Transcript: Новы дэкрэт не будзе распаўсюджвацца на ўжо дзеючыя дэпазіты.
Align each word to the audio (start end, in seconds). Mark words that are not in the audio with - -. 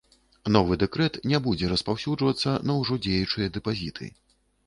Новы 0.53 0.77
дэкрэт 0.83 1.19
не 1.31 1.39
будзе 1.47 1.69
распаўсюджвацца 1.73 2.55
на 2.69 2.79
ўжо 2.81 2.93
дзеючыя 3.05 3.47
дэпазіты. 3.59 4.09